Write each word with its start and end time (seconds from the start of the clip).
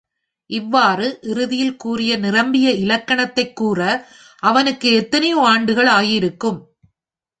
இவ்வாறு 0.49 1.19
இறுதியில் 1.21 1.75
கூறிய 1.75 2.17
நிரம்பிய 2.17 2.69
இலக்கணத்தைக் 2.77 3.53
கூற, 3.53 3.79
அவனுக்கு 4.43 4.93
எத்தனையோ 4.93 5.39
ஆண்டுகள் 5.47 5.87
ஆகியிருக்கும். 5.91 6.59